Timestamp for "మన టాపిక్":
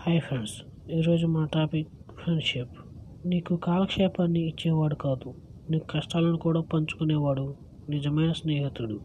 1.26-1.88